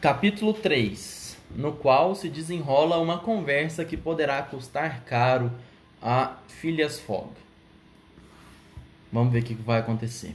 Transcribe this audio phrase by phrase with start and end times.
[0.00, 5.52] Capítulo 3 No qual se desenrola uma conversa que poderá custar caro
[6.00, 7.28] a Phileas Fogg.
[9.12, 10.34] Vamos ver o que vai acontecer.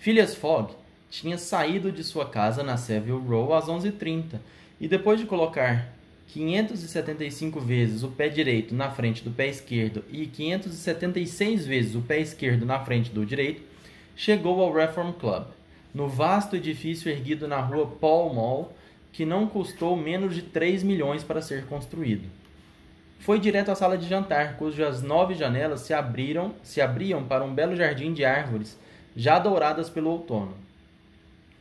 [0.00, 0.72] Phileas Fogg
[1.08, 4.40] tinha saído de sua casa na Savile Row às 11h30
[4.80, 5.94] e depois de colocar
[6.26, 12.18] 575 vezes o pé direito na frente do pé esquerdo e 576 vezes o pé
[12.18, 13.62] esquerdo na frente do direito,
[14.16, 15.46] chegou ao Reform Club,
[15.94, 18.72] no vasto edifício erguido na rua Pall Mall,
[19.12, 22.28] que não custou menos de 3 milhões para ser construído.
[23.18, 27.54] Foi direto à sala de jantar, cujas nove janelas se abriram, se abriam para um
[27.54, 28.78] belo jardim de árvores,
[29.14, 30.54] já douradas pelo outono.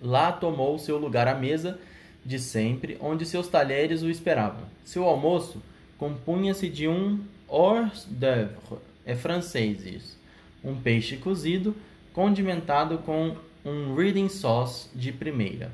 [0.01, 1.77] Lá tomou seu lugar à mesa
[2.25, 4.63] de sempre, onde seus talheres o esperavam.
[4.85, 5.61] Seu almoço
[5.97, 10.17] compunha-se de um hors d'oeuvre, é francês isso,
[10.63, 11.75] um peixe cozido,
[12.13, 15.71] condimentado com um reading sauce de primeira,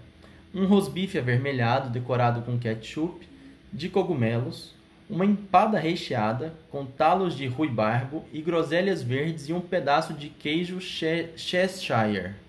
[0.54, 3.28] um rosbife avermelhado decorado com ketchup,
[3.72, 4.74] de cogumelos,
[5.10, 10.80] uma empada recheada com talos de ruibarbo e groselhas verdes e um pedaço de queijo
[10.82, 12.46] Cheshire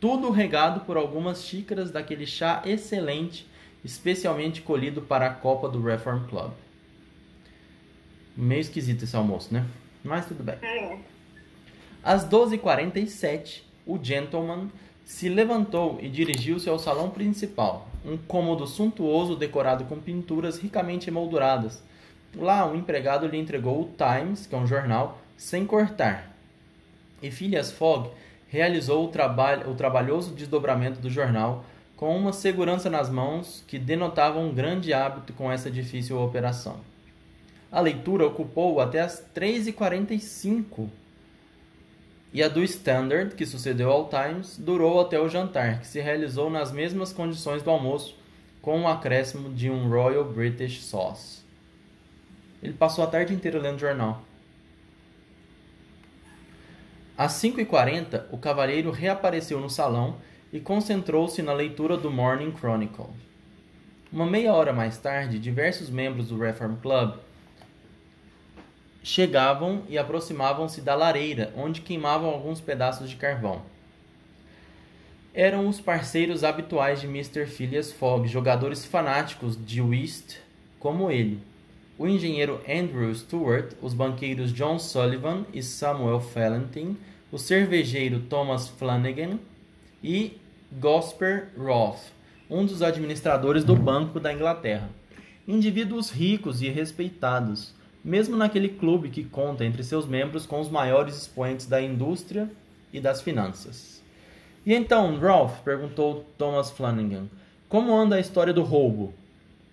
[0.00, 3.46] tudo regado por algumas xícaras daquele chá excelente,
[3.84, 6.52] especialmente colhido para a Copa do Reform Club.
[8.34, 9.66] Meio esquisito esse almoço, né?
[10.02, 10.56] Mas tudo bem.
[10.62, 10.98] É.
[12.02, 13.60] Às 12h47,
[13.90, 14.68] o gentleman
[15.04, 21.82] se levantou e dirigiu-se ao salão principal, um cômodo suntuoso decorado com pinturas ricamente emolduradas.
[22.36, 26.30] Lá, um empregado lhe entregou o Times, que é um jornal, sem cortar.
[27.20, 28.10] E Phileas Fogg
[28.48, 31.64] realizou o, trabalho, o trabalhoso desdobramento do jornal
[31.96, 36.76] com uma segurança nas mãos que denotava um grande hábito com essa difícil operação.
[37.70, 40.88] A leitura ocupou até as 3h45
[42.32, 46.48] e a do Standard, que sucedeu ao Times, durou até o jantar, que se realizou
[46.48, 48.16] nas mesmas condições do almoço,
[48.62, 51.40] com um acréscimo de um Royal British Sauce.
[52.62, 54.22] Ele passou a tarde inteira lendo jornal.
[57.16, 60.16] Às 5h40, o cavalheiro reapareceu no salão
[60.52, 63.06] e concentrou-se na leitura do Morning Chronicle.
[64.12, 67.14] Uma meia hora mais tarde, diversos membros do Reform Club
[69.02, 73.62] chegavam e aproximavam-se da lareira, onde queimavam alguns pedaços de carvão.
[75.32, 77.46] Eram os parceiros habituais de Mr.
[77.46, 80.38] Phileas Fogg, jogadores fanáticos de whist
[80.78, 81.38] como ele.
[81.96, 86.96] O engenheiro Andrew Stewart, os banqueiros John Sullivan e Samuel Fallentin,
[87.30, 89.38] o cervejeiro Thomas Flanagan
[90.02, 90.38] e
[90.72, 92.00] Gosper Roth,
[92.48, 94.88] um dos administradores do Banco da Inglaterra.
[95.46, 97.74] Indivíduos ricos e respeitados,
[98.04, 102.50] mesmo naquele clube que conta entre seus membros com os maiores expoentes da indústria
[102.92, 104.02] e das finanças.
[104.64, 105.60] E então, Ralph?
[105.60, 107.26] perguntou Thomas Flanagan.
[107.68, 109.14] Como anda a história do roubo?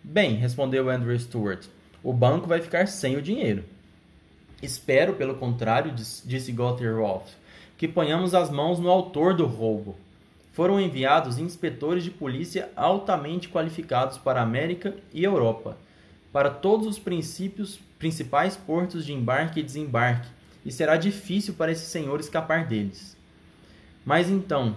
[0.04, 1.66] Bem, respondeu Andrew Stewart,
[2.04, 3.64] o banco vai ficar sem o dinheiro.
[4.62, 7.30] Espero, pelo contrário, disse Guthrie Roth,
[7.78, 9.96] que ponhamos as mãos no autor do roubo.
[10.54, 15.78] Foram enviados inspetores de polícia altamente qualificados para a América e Europa,
[16.32, 20.30] para todos os princípios, principais portos de embarque e desembarque,
[20.66, 23.16] e será difícil para esse senhor escapar deles.
[24.06, 24.76] Mas então,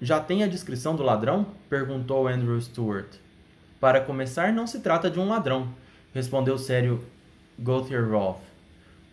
[0.00, 1.46] já tem a descrição do ladrão?
[1.68, 3.16] perguntou Andrew Stewart.
[3.78, 5.72] Para começar, não se trata de um ladrão,
[6.14, 7.04] respondeu sério
[7.58, 8.40] Gauthier Roth.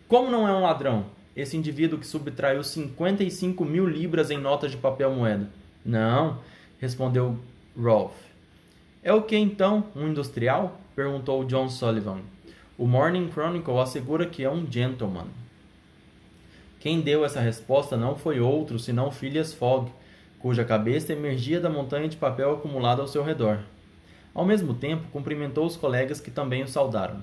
[0.06, 1.06] Como não é um ladrão?
[1.40, 5.48] esse indivíduo que subtraiu 55 mil libras em notas de papel moeda?
[5.84, 6.40] Não,
[6.80, 7.38] respondeu
[7.80, 8.12] Rolf.
[9.04, 9.84] É o que então?
[9.94, 10.80] Um industrial?
[10.96, 12.18] perguntou John Sullivan.
[12.78, 15.26] O Morning Chronicle assegura que é um gentleman.
[16.78, 19.90] Quem deu essa resposta não foi outro senão Phileas Fogg,
[20.38, 23.58] cuja cabeça emergia da montanha de papel acumulada ao seu redor.
[24.32, 27.20] Ao mesmo tempo, cumprimentou os colegas que também o saudaram.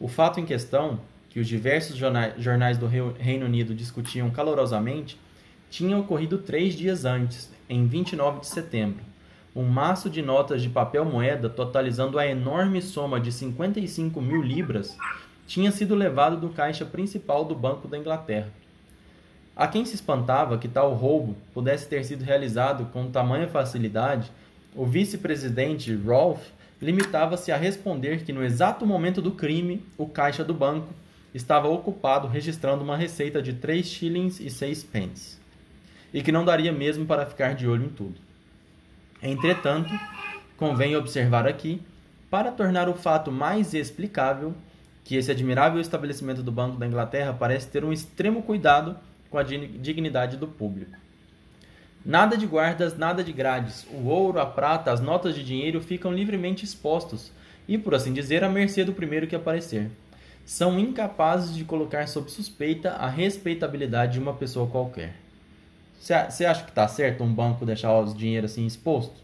[0.00, 0.98] O fato em questão
[1.30, 5.16] que os diversos jornais do Reino Unido discutiam calorosamente,
[5.70, 9.11] tinha ocorrido três dias antes, em 29 de setembro.
[9.54, 14.96] Um maço de notas de papel moeda, totalizando a enorme soma de 55 mil libras,
[15.46, 18.48] tinha sido levado do caixa principal do Banco da Inglaterra.
[19.54, 24.32] A quem se espantava que tal roubo pudesse ter sido realizado com tamanha facilidade,
[24.74, 26.50] o vice-presidente Rolfe
[26.80, 30.88] limitava-se a responder que no exato momento do crime, o caixa do banco
[31.34, 35.36] estava ocupado registrando uma receita de 3 shillings e 6 pence,
[36.12, 38.31] e que não daria mesmo para ficar de olho em tudo.
[39.22, 39.90] Entretanto,
[40.56, 41.80] convém observar aqui,
[42.28, 44.54] para tornar o fato mais explicável,
[45.04, 48.96] que esse admirável estabelecimento do Banco da Inglaterra parece ter um extremo cuidado
[49.30, 50.96] com a dignidade do público.
[52.04, 53.86] Nada de guardas, nada de grades.
[53.92, 57.30] O ouro, a prata, as notas de dinheiro ficam livremente expostos
[57.68, 59.88] e, por assim dizer, à mercê do primeiro que aparecer.
[60.44, 65.21] São incapazes de colocar sob suspeita a respeitabilidade de uma pessoa qualquer.
[66.02, 69.14] Você acha que está certo um banco deixar o dinheiro assim exposto?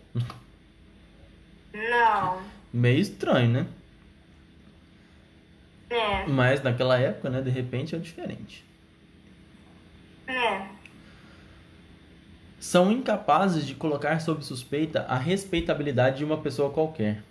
[1.75, 2.41] Não.
[2.73, 3.67] Meio estranho, né?
[5.91, 6.25] É.
[6.29, 8.65] Mas naquela época, né, de repente é diferente.
[10.29, 10.69] É.
[12.61, 17.25] São incapazes de colocar sob suspeita a respeitabilidade de uma pessoa qualquer.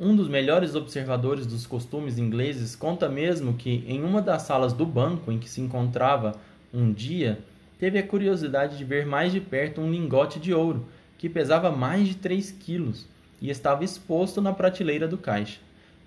[0.00, 4.84] Um dos melhores observadores dos costumes ingleses conta mesmo que, em uma das salas do
[4.84, 6.34] banco em que se encontrava
[6.72, 7.38] um dia,
[7.84, 10.88] teve a curiosidade de ver mais de perto um lingote de ouro
[11.18, 13.06] que pesava mais de 3 quilos
[13.42, 15.60] e estava exposto na prateleira do caixa.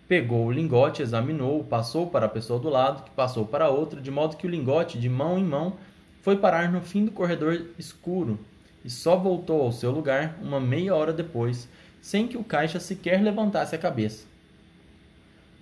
[0.07, 4.09] Pegou o lingote, examinou, passou para a pessoa do lado, que passou para outra, de
[4.09, 5.75] modo que o lingote, de mão em mão,
[6.23, 8.39] foi parar no fim do corredor escuro
[8.83, 11.69] e só voltou ao seu lugar uma meia hora depois,
[12.01, 14.25] sem que o caixa sequer levantasse a cabeça.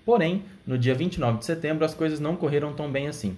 [0.06, 3.36] Porém, no dia 29 de setembro as coisas não correram tão bem assim.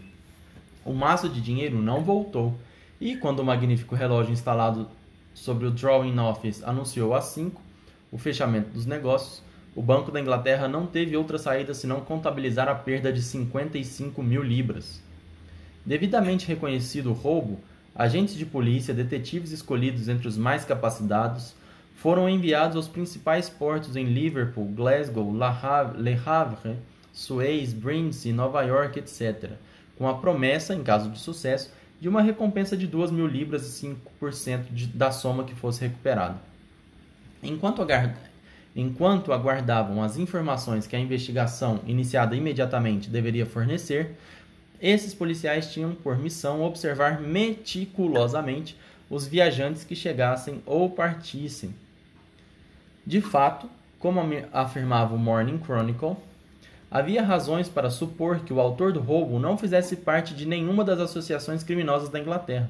[0.85, 2.55] O maço de dinheiro não voltou,
[2.99, 4.89] e quando o magnífico relógio instalado
[5.33, 7.61] sobre o Drawing Office anunciou às 5
[8.11, 9.41] o fechamento dos negócios,
[9.75, 14.41] o Banco da Inglaterra não teve outra saída senão contabilizar a perda de 55 mil
[14.41, 14.99] libras.
[15.85, 17.59] Devidamente reconhecido o roubo,
[17.93, 21.53] agentes de polícia, detetives escolhidos entre os mais capacitados,
[21.95, 26.77] foram enviados aos principais portos em Liverpool, Glasgow, Le Havre,
[27.13, 29.51] Suez, Brindisi, Nova York, etc.,
[29.97, 33.87] com a promessa, em caso de sucesso, de uma recompensa de 2 mil libras e
[34.21, 36.37] 5% de, da soma que fosse recuperada.
[37.41, 37.85] Enquanto,
[38.75, 44.15] enquanto aguardavam as informações que a investigação, iniciada imediatamente, deveria fornecer,
[44.79, 48.77] esses policiais tinham por missão observar meticulosamente
[49.09, 51.73] os viajantes que chegassem ou partissem.
[53.05, 54.21] De fato, como
[54.53, 56.17] afirmava o Morning Chronicle,
[56.89, 60.99] havia razões para supor que o autor do roubo não fizesse parte de nenhuma das
[60.99, 62.69] associações criminosas da Inglaterra.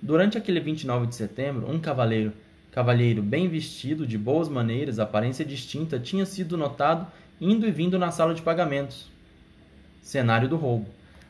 [0.00, 2.32] Durante aquele 29 de setembro, um cavaleiro,
[2.72, 7.06] cavalheiro bem vestido, de boas maneiras, aparência distinta, tinha sido notado
[7.40, 9.10] indo e vindo na sala de pagamentos.
[10.00, 10.86] Cenário do roubo.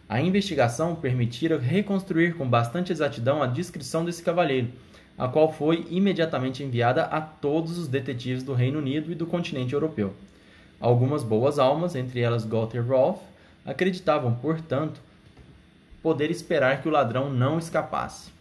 [0.09, 4.69] A investigação permitira reconstruir com bastante exatidão a descrição desse cavalheiro,
[5.19, 9.75] a qual foi imediatamente enviada a todos os detetives do Reino Unido e do continente
[9.75, 10.15] europeu.
[10.82, 13.20] Algumas boas almas, entre elas Gother Rolf,
[13.64, 15.00] acreditavam, portanto,
[16.02, 18.32] poder esperar que o ladrão não escapasse.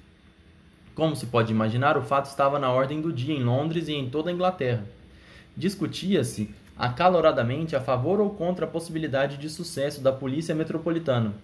[0.95, 4.09] Como se pode imaginar, o fato estava na ordem do dia em Londres e em
[4.09, 4.83] toda a Inglaterra.
[5.55, 11.35] Discutia-se acaloradamente a favor ou contra a possibilidade de sucesso da polícia metropolitana.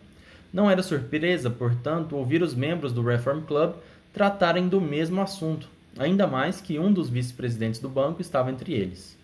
[0.52, 3.76] Não era surpresa, portanto, ouvir os membros do Reform Club
[4.12, 5.70] tratarem do mesmo assunto,
[6.00, 9.17] ainda mais que um dos vice-presidentes do banco estava entre eles.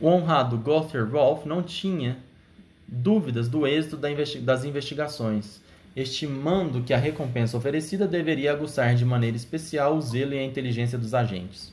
[0.00, 2.18] O honrado Gother Rolf não tinha
[2.86, 5.60] dúvidas do êxito das investigações,
[5.94, 10.98] estimando que a recompensa oferecida deveria aguçar de maneira especial o zelo e a inteligência
[10.98, 11.72] dos agentes.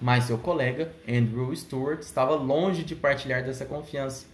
[0.00, 4.26] Mas seu colega, Andrew Stewart, estava longe de partilhar dessa confiança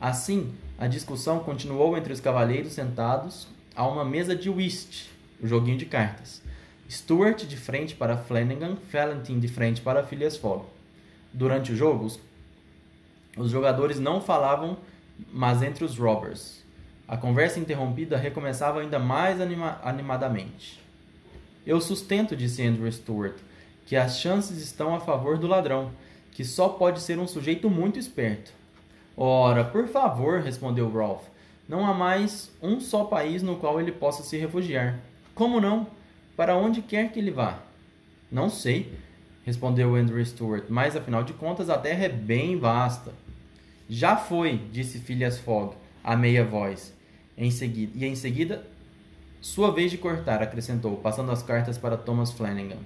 [0.00, 5.10] Assim, a discussão continuou entre os cavaleiros sentados a uma mesa de whist,
[5.42, 6.42] o joguinho de cartas.
[6.88, 10.66] Stuart de frente para Flanagan, Valentin de frente para Phileas Fogg.
[11.32, 12.20] Durante o jogo, os,
[13.36, 14.78] os jogadores não falavam,
[15.32, 16.64] mas entre os robbers.
[17.06, 20.80] A conversa interrompida recomeçava ainda mais anima animadamente.
[21.66, 23.36] Eu sustento, disse Andrew Stuart,
[23.86, 25.90] que as chances estão a favor do ladrão,
[26.32, 28.52] que só pode ser um sujeito muito esperto.
[29.16, 31.22] Ora, por favor, respondeu Rolf.
[31.68, 34.98] Não há mais um só país no qual ele possa se refugiar.
[35.34, 35.86] Como não?
[36.36, 37.58] Para onde quer que ele vá?
[38.30, 38.92] Não sei,
[39.44, 43.12] respondeu Andrew Stewart, mas afinal de contas a terra é bem vasta.
[43.88, 46.94] Já foi, disse Phileas Fogg, a meia voz.
[47.36, 48.66] Em seguida, e em seguida,
[49.40, 52.78] sua vez de cortar, acrescentou, passando as cartas para Thomas Flanagan.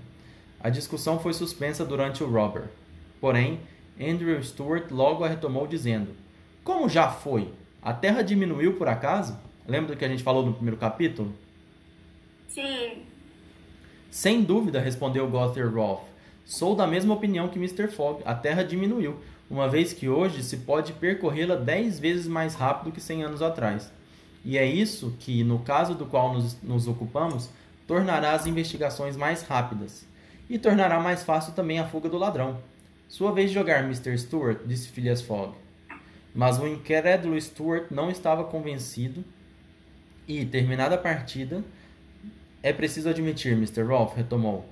[0.63, 2.65] A discussão foi suspensa durante o robber.
[3.21, 3.61] Porém,
[3.99, 6.09] Andrew Stuart logo a retomou dizendo:
[6.63, 7.53] Como já foi?
[7.81, 9.39] A Terra diminuiu por acaso?
[9.67, 11.33] Lembra do que a gente falou no primeiro capítulo?
[12.49, 13.05] Sim.
[14.11, 16.01] Sem dúvida, respondeu Gother Rolf.
[16.45, 17.89] Sou da mesma opinião que Mr.
[17.89, 18.23] Fogg.
[18.25, 23.01] A Terra diminuiu, uma vez que hoje se pode percorrê-la dez vezes mais rápido que
[23.01, 23.93] cem anos atrás.
[24.45, 27.51] E é isso que, no caso do qual nos, nos ocupamos,
[27.87, 30.07] tornará as investigações mais rápidas.
[30.49, 32.59] E tornará mais fácil também a fuga do ladrão.
[33.09, 34.17] Sua vez de jogar, Mr.
[34.17, 35.53] Stewart, disse Phileas Fogg.
[36.33, 39.25] Mas o incrédulo Stewart não estava convencido
[40.29, 41.65] e, terminada a partida,
[42.63, 43.83] É preciso admitir, Mr.
[43.83, 44.69] Rolfe retomou,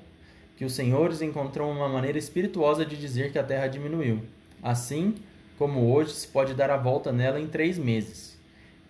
[0.56, 4.22] que os senhores encontrou uma maneira espirituosa de dizer que a Terra diminuiu.
[4.62, 5.16] Assim
[5.58, 8.38] como hoje se pode dar a volta nela em três meses.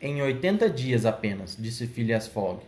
[0.01, 2.61] Em oitenta dias apenas, disse Phileas Fogg.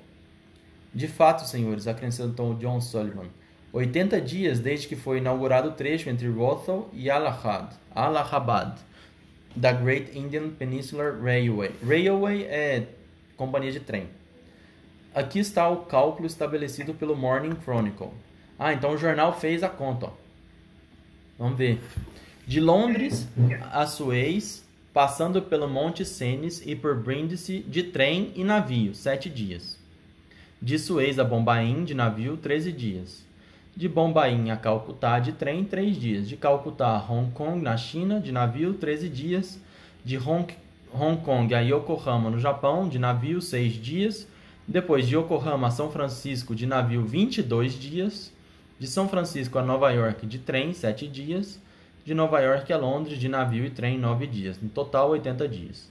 [0.93, 3.29] De fato, senhores, acrescentou John Sullivan,
[3.73, 8.77] oitenta dias desde que foi inaugurado o trecho entre Rothal e Allahabad, Allahabad
[9.55, 11.71] da Great Indian Peninsular Railway.
[11.87, 12.89] Railway é
[13.37, 14.09] companhia de trem.
[15.15, 18.11] Aqui está o cálculo estabelecido pelo Morning Chronicle.
[18.59, 20.07] Ah, então o jornal fez a conta.
[20.07, 20.13] Ó.
[21.39, 21.81] Vamos ver.
[22.51, 23.29] De Londres
[23.71, 29.79] a Suez, passando pelo Monte Cenis e por Brindisi de trem e navio, sete dias.
[30.61, 33.25] De Suez a Bombaim, de navio, 13 dias.
[33.77, 36.29] De Bombaim a Calcutá, de trem, 3 dias.
[36.29, 39.61] De Calcutá a Hong Kong, na China, de navio, 13 dias.
[40.05, 40.53] De Hong,
[40.93, 44.27] Hong Kong a Yokohama, no Japão, de navio, 6 dias.
[44.67, 48.33] Depois de Yokohama a São Francisco, de navio, 22 dias.
[48.77, 51.61] De São Francisco a Nova York, de trem, 7 dias.
[52.11, 54.61] De Nova York a Londres, de navio e trem, 9 dias.
[54.61, 55.89] No total, 80 dias.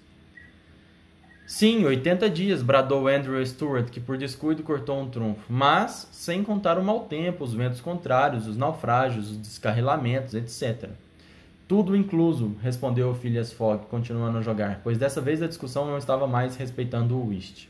[1.48, 6.78] Sim, 80 dias, bradou Andrew Stewart, que por descuido cortou um trunfo, mas sem contar
[6.78, 10.90] o mau tempo, os ventos contrários, os naufrágios, os descarrilamentos, etc.
[11.66, 16.28] Tudo incluso, respondeu Phileas Fogg, continuando a jogar, pois dessa vez a discussão não estava
[16.28, 17.70] mais respeitando o whist.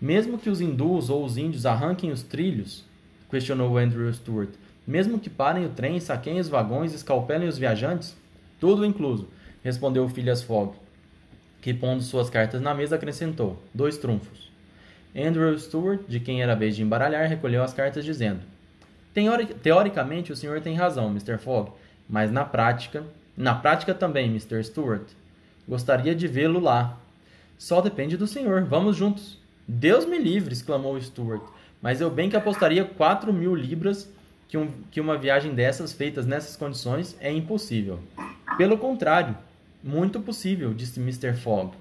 [0.00, 2.84] Mesmo que os hindus ou os índios arranquem os trilhos,
[3.30, 4.50] questionou Andrew Stewart,
[4.86, 8.16] mesmo que parem o trem, saqueiem os vagões escalpelem os viajantes?
[8.60, 9.28] Tudo incluso,
[9.62, 10.74] respondeu Phileas Fogg
[11.64, 14.52] que pondo suas cartas na mesa acrescentou: dois trunfos.
[15.16, 18.40] Andrew Stewart, de quem era a vez de embaralhar, recolheu as cartas dizendo:
[19.62, 21.38] Teoricamente o senhor tem razão, Mr.
[21.38, 21.72] Fogg,
[22.06, 23.02] mas na prática,
[23.34, 24.62] na prática também, Mr.
[24.62, 25.08] Stewart.
[25.66, 26.98] Gostaria de vê-lo lá.
[27.56, 28.64] Só depende do senhor.
[28.64, 29.38] Vamos juntos.
[29.66, 30.52] Deus me livre!
[30.52, 31.40] exclamou Stewart.
[31.80, 34.06] Mas eu bem que apostaria quatro mil libras
[34.48, 38.00] que, um, que uma viagem dessas, feitas nessas condições, é impossível.
[38.56, 39.36] Pelo contrário,
[39.82, 41.34] muito possível, disse Mr.
[41.34, 41.72] Fogg.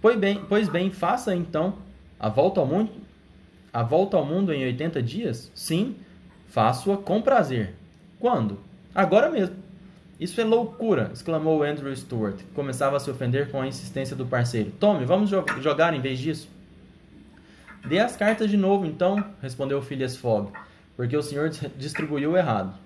[0.00, 1.78] Pois bem, pois bem, faça então
[2.18, 2.92] a volta ao mundo.
[3.72, 5.50] A volta ao mundo em 80 dias?
[5.54, 5.96] Sim,
[6.48, 7.74] faço-a com prazer.
[8.18, 8.58] Quando?
[8.94, 9.56] Agora mesmo.
[10.18, 11.10] Isso é loucura!
[11.12, 14.70] exclamou Andrew Stewart, que começava a se ofender com a insistência do parceiro.
[14.80, 16.48] Tome, vamos jo jogar em vez disso.
[17.86, 20.50] Dê as cartas de novo, então, respondeu Phileas Fogg,
[20.96, 22.76] porque o senhor distribuiu errado.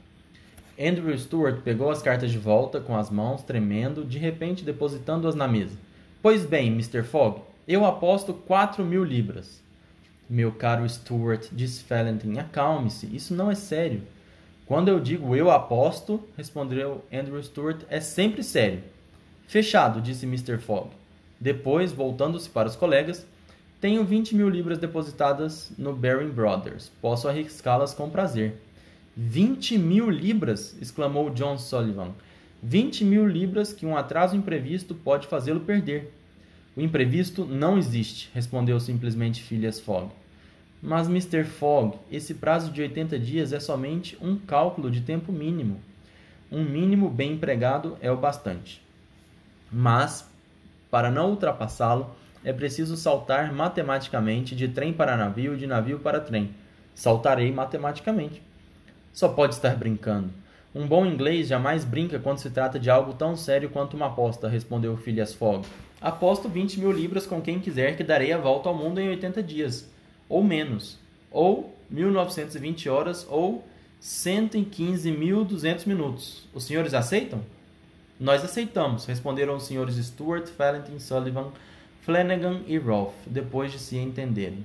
[0.78, 5.46] Andrew Stuart pegou as cartas de volta com as mãos tremendo, de repente depositando-as na
[5.46, 5.76] mesa.
[6.22, 7.02] Pois bem, Mr.
[7.02, 9.62] Fogg, eu aposto quatro mil libras.
[10.28, 14.02] Meu caro Stuart, disse Valentin, acalme-se, isso não é sério.
[14.64, 18.82] Quando eu digo eu aposto, respondeu Andrew Stuart, é sempre sério.
[19.48, 20.58] Fechado, disse Mr.
[20.58, 20.90] Fogg.
[21.40, 23.26] Depois, voltando-se para os colegas,
[23.80, 26.92] tenho 20 mil libras depositadas no Baring Brothers.
[27.00, 28.60] Posso arriscá-las com prazer.
[29.16, 30.76] 20 mil libras!
[30.82, 32.12] exclamou John Sullivan.
[32.62, 36.12] 20 mil libras que um atraso imprevisto pode fazê-lo perder.
[36.76, 40.10] O imprevisto não existe, respondeu simplesmente Phileas Fogg.
[40.82, 41.44] Mas, Mr.
[41.44, 45.80] Fogg, esse prazo de 80 dias é somente um cálculo de tempo mínimo.
[46.52, 48.82] Um mínimo bem empregado é o bastante.
[49.72, 50.28] Mas,
[50.90, 56.50] para não ultrapassá-lo, é preciso saltar matematicamente de trem para navio de navio para trem.
[56.94, 58.42] Saltarei matematicamente.
[59.12, 60.30] Só pode estar brincando.
[60.74, 64.48] Um bom inglês jamais brinca quando se trata de algo tão sério quanto uma aposta,
[64.48, 65.66] respondeu Phileas Fogg.
[66.00, 69.42] Aposto 20 mil libras com quem quiser que darei a volta ao mundo em 80
[69.42, 69.90] dias,
[70.28, 70.96] ou menos,
[71.30, 73.64] ou 1920 horas, ou
[74.00, 76.48] 115.200 minutos.
[76.54, 77.42] Os senhores aceitam?
[78.18, 81.50] Nós aceitamos, responderam os senhores Stuart, Valentin, Sullivan,
[82.02, 84.64] Flanagan e Rolfe, depois de se entenderem.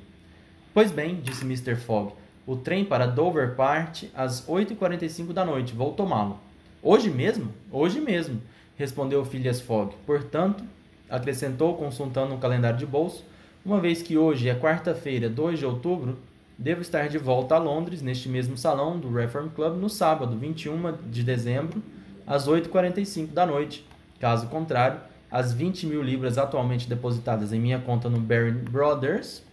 [0.73, 1.75] Pois bem, disse Mr.
[1.75, 2.13] Fogg,
[2.47, 5.73] o trem para Dover parte às 8h45 da noite.
[5.73, 6.39] Vou tomá-lo.
[6.81, 7.51] Hoje mesmo?
[7.71, 8.41] Hoje mesmo,
[8.77, 9.93] respondeu Phileas Fogg.
[10.05, 10.63] Portanto,
[11.09, 13.23] acrescentou, consultando um calendário de bolso,
[13.65, 16.19] uma vez que hoje é quarta-feira, 2 de outubro,
[16.57, 20.97] devo estar de volta a Londres, neste mesmo salão do Reform Club, no sábado, 21
[21.09, 21.81] de dezembro,
[22.27, 23.85] às 8h45 da noite.
[24.19, 24.99] Caso contrário,
[25.29, 29.44] as 20 mil libras atualmente depositadas em minha conta no Baring Brothers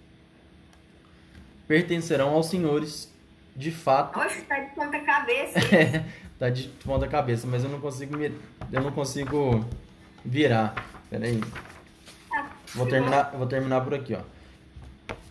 [1.66, 3.10] pertencerão aos senhores
[3.56, 4.18] de fato.
[4.18, 5.60] Oxe, tá de ponta cabeça.
[6.38, 8.32] tá de ponta cabeça, mas eu não consigo me...
[8.70, 9.64] eu não consigo
[10.24, 10.74] virar.
[11.08, 11.40] Pera aí.
[12.28, 14.20] Tá, Vou terminar, vou terminar por aqui, ó.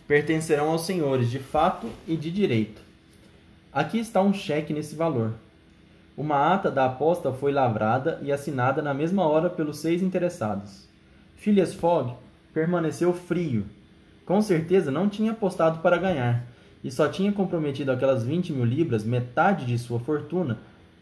[0.06, 2.82] Pertencerão aos senhores de fato e de direito.
[3.72, 5.34] Aqui está um cheque nesse valor.
[6.16, 10.86] Uma ata da aposta foi lavrada e assinada na mesma hora pelos seis interessados.
[11.36, 12.12] Phileas Fogg
[12.52, 13.64] permaneceu frio,
[14.26, 16.44] Com certeza não tinha apostado para ganhar,
[16.84, 20.58] e só tinha comprometido aquelas 20 mil libras, metade de sua fortuna,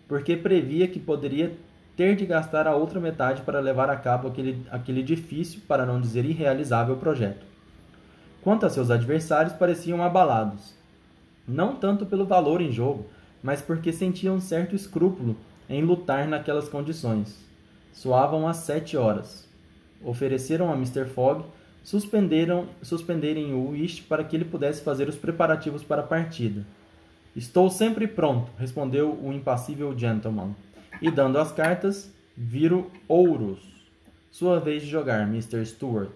[0.08, 1.52] porque previa que poderia
[1.96, 6.00] ter de gastar a outra metade para levar a cabo aquele, aquele difícil, para não
[6.00, 7.44] dizer irrealizável, projeto.
[8.42, 10.74] Quanto a seus adversários, pareciam abalados.
[11.46, 13.06] Não tanto pelo valor em jogo,
[13.42, 15.36] mas porque sentiam um certo escrúpulo
[15.68, 17.36] em lutar naquelas condições.
[17.92, 19.48] Soavam às sete horas.
[20.02, 21.06] Ofereceram a Mr.
[21.06, 21.44] Fogg
[21.82, 26.64] suspenderam, suspenderem o Whist para que ele pudesse fazer os preparativos para a partida.
[27.34, 30.54] Estou sempre pronto, respondeu o impassível gentleman.
[31.00, 33.60] E dando as cartas, viro ouros.
[34.30, 35.64] Sua vez de jogar, Mr.
[35.64, 36.12] Stuart.